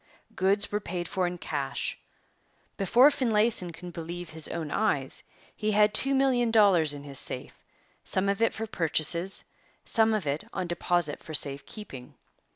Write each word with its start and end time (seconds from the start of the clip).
Goods 0.35 0.71
were 0.71 0.79
paid 0.79 1.07
for 1.07 1.27
in 1.27 1.37
cash. 1.37 1.95
Before 2.75 3.11
Finlayson 3.11 3.71
could 3.71 3.93
believe 3.93 4.31
his 4.31 4.47
own 4.47 4.71
eyes, 4.71 5.21
he 5.55 5.73
had 5.73 5.93
two 5.93 6.15
million 6.15 6.49
dollars 6.49 6.95
in 6.95 7.03
his 7.03 7.19
safe, 7.19 7.63
some 8.03 8.27
of 8.27 8.41
it 8.41 8.51
for 8.51 8.65
purchases, 8.65 9.43
some 9.85 10.15
of 10.15 10.25
it 10.25 10.43
on 10.53 10.65
deposit 10.65 11.21
for 11.21 11.35
safe 11.35 11.67
keeping. 11.67 12.15